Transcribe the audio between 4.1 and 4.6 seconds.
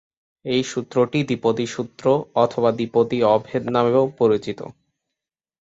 পরিচিত।